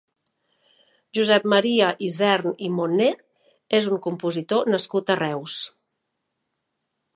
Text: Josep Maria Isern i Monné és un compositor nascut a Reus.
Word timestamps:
Josep 1.17 1.43
Maria 1.53 1.89
Isern 2.07 2.55
i 2.69 2.71
Monné 2.79 3.11
és 3.81 3.91
un 3.97 4.01
compositor 4.09 4.75
nascut 4.77 5.15
a 5.17 5.21
Reus. 5.23 5.59